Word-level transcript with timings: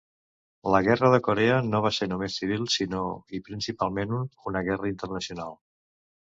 La 0.75 0.79
Guerra 0.85 1.09
de 1.15 1.19
Corea 1.27 1.59
no 1.67 1.81
va 1.87 1.91
ser 1.97 2.07
només 2.11 2.37
civil, 2.41 2.63
sinó, 2.77 3.03
i 3.37 3.43
principalment, 3.51 4.17
una 4.53 4.65
guerra 4.71 4.91
internacional. 4.95 5.55